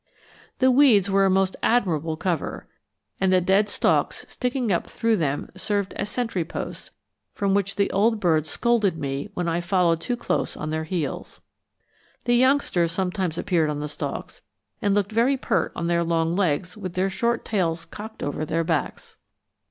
The 0.57 0.71
weeds 0.71 1.11
were 1.11 1.27
a 1.27 1.29
most 1.29 1.55
admirable 1.61 2.17
cover, 2.17 2.65
and 3.19 3.31
the 3.31 3.39
dead 3.39 3.69
stalks 3.69 4.25
sticking 4.27 4.71
up 4.71 4.87
through 4.89 5.17
them 5.17 5.49
served 5.55 5.93
as 5.93 6.09
sentry 6.09 6.43
posts, 6.43 6.89
from 7.35 7.53
which 7.53 7.75
the 7.75 7.91
old 7.91 8.19
birds 8.19 8.49
scolded 8.49 8.97
me 8.97 9.29
when 9.35 9.47
I 9.47 9.61
followed 9.61 10.01
too 10.01 10.17
close 10.17 10.57
on 10.57 10.71
their 10.71 10.85
heels. 10.85 11.41
The 12.23 12.33
youngsters 12.33 12.91
sometimes 12.91 13.37
appeared 13.37 13.69
on 13.69 13.79
the 13.79 13.87
stalks, 13.87 14.41
and 14.81 14.95
looked 14.95 15.11
very 15.11 15.37
pert 15.37 15.71
on 15.75 15.85
their 15.85 16.03
long 16.03 16.35
legs 16.35 16.75
with 16.75 16.93
their 16.95 17.11
short 17.11 17.45
tails 17.45 17.85
cocked 17.85 18.23
over 18.23 18.43
their 18.43 18.63
backs. 18.63 19.17